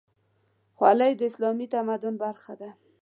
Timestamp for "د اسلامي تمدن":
1.19-2.13